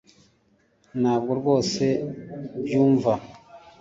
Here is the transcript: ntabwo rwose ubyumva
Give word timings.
ntabwo 0.99 1.31
rwose 1.39 1.83
ubyumva 2.59 3.13